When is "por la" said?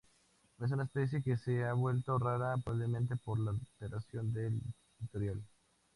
3.17-3.51